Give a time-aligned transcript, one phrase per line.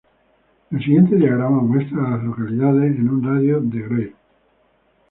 [0.71, 4.13] El siguiente diagrama muestra a las localidades en un radio de de Greer.